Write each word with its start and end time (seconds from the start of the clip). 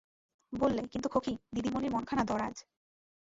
বললে, 0.53 0.81
কিন্তু 0.87 1.07
খোঁখী, 1.09 1.33
দিদিমণির 1.55 1.91
মনখানা 1.91 2.23
দরাজ। 2.23 2.55